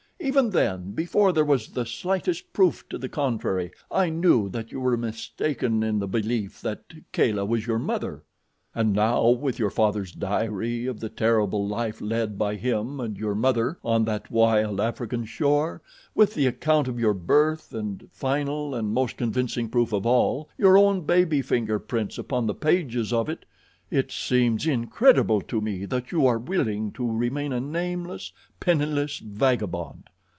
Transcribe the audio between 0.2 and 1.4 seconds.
Even then, before